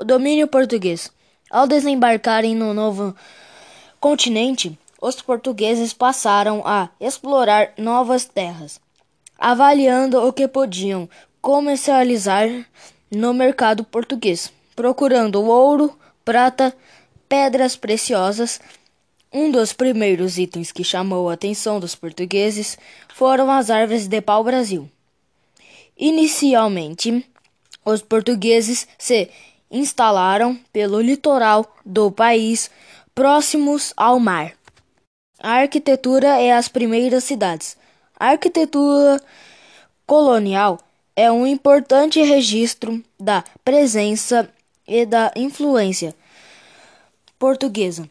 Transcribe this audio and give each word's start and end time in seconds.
O 0.00 0.04
domínio 0.04 0.46
português. 0.46 1.10
Ao 1.50 1.66
desembarcarem 1.66 2.54
no 2.54 2.72
novo 2.72 3.16
continente, 3.98 4.78
os 5.02 5.20
portugueses 5.20 5.92
passaram 5.92 6.62
a 6.64 6.88
explorar 7.00 7.72
novas 7.76 8.24
terras, 8.24 8.80
avaliando 9.36 10.24
o 10.24 10.32
que 10.32 10.46
podiam 10.46 11.10
comercializar 11.40 12.48
no 13.10 13.34
mercado 13.34 13.82
português, 13.82 14.52
procurando 14.76 15.42
ouro, 15.42 15.98
prata, 16.24 16.72
pedras 17.28 17.74
preciosas. 17.74 18.60
Um 19.32 19.50
dos 19.50 19.72
primeiros 19.72 20.38
itens 20.38 20.70
que 20.70 20.84
chamou 20.84 21.28
a 21.28 21.32
atenção 21.32 21.80
dos 21.80 21.96
portugueses 21.96 22.78
foram 23.12 23.50
as 23.50 23.68
árvores 23.68 24.06
de 24.06 24.20
pau-brasil. 24.20 24.88
Inicialmente, 25.96 27.26
os 27.84 28.00
portugueses 28.00 28.86
se 28.96 29.28
instalaram 29.70 30.58
pelo 30.72 31.00
litoral 31.00 31.66
do 31.84 32.10
país, 32.10 32.70
próximos 33.14 33.92
ao 33.96 34.18
mar. 34.18 34.52
A 35.40 35.60
arquitetura 35.60 36.40
é 36.40 36.52
as 36.52 36.68
primeiras 36.68 37.24
cidades. 37.24 37.76
A 38.18 38.30
arquitetura 38.30 39.20
colonial 40.06 40.80
é 41.14 41.30
um 41.30 41.46
importante 41.46 42.22
registro 42.22 43.02
da 43.18 43.44
presença 43.64 44.48
e 44.86 45.04
da 45.04 45.30
influência 45.36 46.14
portuguesa 47.38 48.08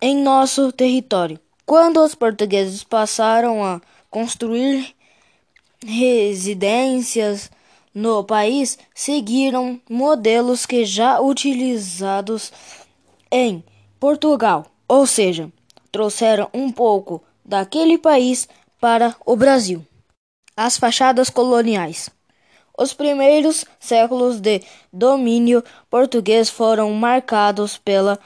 em 0.00 0.16
nosso 0.22 0.72
território. 0.72 1.38
Quando 1.64 2.02
os 2.02 2.14
portugueses 2.14 2.84
passaram 2.84 3.64
a 3.64 3.80
construir 4.10 4.94
residências 5.84 7.50
no 7.96 8.22
país 8.22 8.78
seguiram 8.94 9.80
modelos 9.88 10.66
que 10.66 10.84
já 10.84 11.18
utilizados 11.18 12.52
em 13.32 13.64
Portugal, 13.98 14.66
ou 14.86 15.06
seja, 15.06 15.50
trouxeram 15.90 16.50
um 16.52 16.70
pouco 16.70 17.24
daquele 17.42 17.96
país 17.96 18.46
para 18.78 19.16
o 19.24 19.34
Brasil. 19.34 19.82
As 20.54 20.76
fachadas 20.76 21.30
coloniais. 21.30 22.10
Os 22.76 22.92
primeiros 22.92 23.64
séculos 23.80 24.40
de 24.40 24.60
domínio 24.92 25.64
português 25.88 26.50
foram 26.50 26.92
marcados 26.92 27.78
pela 27.78 28.18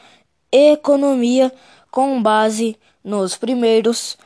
economia 0.51 1.53
com 1.93 2.21
base 2.21 2.77
nos 3.05 3.37
primeiros 3.37 4.19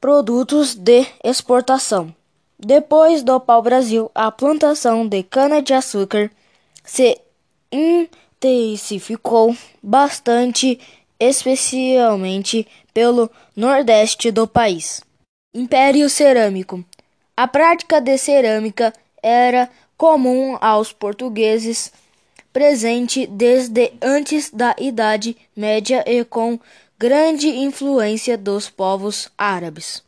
produtos 0.00 0.74
de 0.74 1.04
exportação. 1.22 2.14
Depois 2.62 3.22
do 3.22 3.40
pau-brasil, 3.40 4.10
a 4.14 4.30
plantação 4.30 5.08
de 5.08 5.22
cana-de-açúcar 5.22 6.30
se 6.84 7.18
intensificou 7.72 9.56
bastante, 9.82 10.78
especialmente 11.18 12.68
pelo 12.92 13.30
nordeste 13.56 14.30
do 14.30 14.46
país. 14.46 15.00
Império 15.54 16.10
Cerâmico. 16.10 16.84
A 17.34 17.48
prática 17.48 17.98
de 17.98 18.18
cerâmica 18.18 18.92
era 19.22 19.70
comum 19.96 20.58
aos 20.60 20.92
portugueses, 20.92 21.90
presente 22.52 23.26
desde 23.26 23.90
antes 24.02 24.50
da 24.50 24.76
Idade 24.78 25.34
Média 25.56 26.04
e 26.06 26.22
com 26.26 26.60
grande 26.98 27.48
influência 27.48 28.36
dos 28.36 28.68
povos 28.68 29.30
árabes. 29.38 29.98